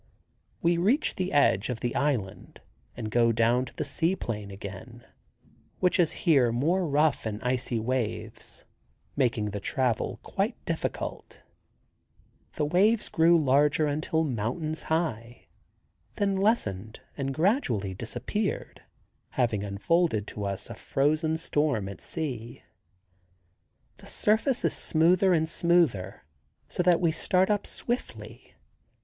We 0.63 0.77
reach 0.79 1.13
the 1.13 1.31
edge 1.31 1.69
of 1.69 1.81
the 1.81 1.95
island 1.95 2.61
and 2.97 3.11
go 3.11 3.31
down 3.31 3.65
to 3.65 3.73
the 3.75 3.85
sea 3.85 4.15
plain 4.15 4.49
again, 4.49 5.05
which 5.79 5.99
is 5.99 6.11
here 6.25 6.51
more 6.51 6.87
rough 6.87 7.27
in 7.27 7.39
icy 7.43 7.79
waves, 7.79 8.65
making 9.15 9.51
the 9.51 9.59
travel 9.59 10.19
quite 10.23 10.55
difficult. 10.65 11.41
The 12.53 12.65
waves 12.65 13.09
grew 13.09 13.37
larger 13.37 13.85
until 13.85 14.23
mountains 14.23 14.81
high, 14.89 15.45
then 16.15 16.35
lessen 16.35 16.93
and 17.15 17.31
gradually 17.31 17.93
disappear, 17.93 18.73
having 19.33 19.63
unfolded 19.63 20.25
to 20.29 20.45
us 20.45 20.67
a 20.67 20.73
frozen 20.73 21.37
storm 21.37 21.87
at 21.87 22.01
sea. 22.01 22.63
The 23.97 24.07
surface 24.07 24.65
is 24.65 24.73
smoother 24.73 25.31
and 25.31 25.47
smoother; 25.47 26.23
so 26.67 26.81
that 26.81 26.99
we 26.99 27.11
start 27.11 27.51
up 27.51 27.67
swiftly. 27.67 28.55